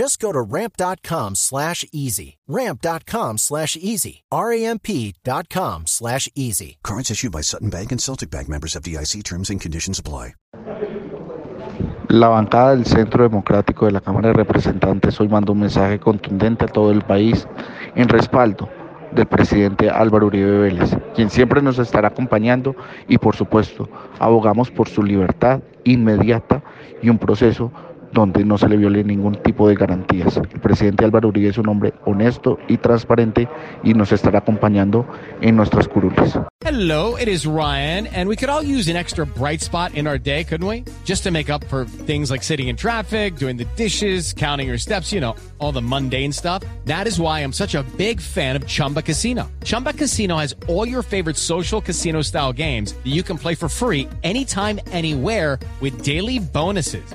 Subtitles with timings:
[0.00, 2.38] Just go to ramp.com slash easy.
[2.48, 4.22] Ramp.com slash easy.
[4.32, 6.78] R-A-M-P.com slash easy.
[6.82, 10.32] Cards issued by Sutton Bank and Celtic Bank members of DIC terms and conditions apply.
[12.08, 16.64] La bancada del Centro Democrático de la Cámara de Representantes hoy manda un mensaje contundente
[16.64, 17.46] a todo el país
[17.94, 18.70] en respaldo
[19.12, 22.74] del presidente Álvaro Uribe Vélez, quien siempre nos estará acompañando
[23.06, 23.86] y por supuesto
[24.18, 26.62] abogamos por su libertad inmediata
[27.02, 27.70] y un proceso
[28.12, 30.36] donde no se le viole ningún tipo de garantías.
[30.36, 33.48] El presidente Álvaro Uribe es un hombre honesto y transparente
[33.82, 35.06] y nos estará acompañando
[35.40, 36.38] en nuestras curules.
[36.62, 40.18] Hello, it is Ryan, and we could all use an extra bright spot in our
[40.18, 40.84] day, couldn't we?
[41.04, 44.76] Just to make up for things like sitting in traffic, doing the dishes, counting your
[44.76, 46.62] steps, you know, all the mundane stuff.
[46.84, 49.50] That is why I'm such a big fan of Chumba Casino.
[49.64, 53.68] Chumba Casino has all your favorite social casino style games that you can play for
[53.68, 57.14] free anytime, anywhere with daily bonuses.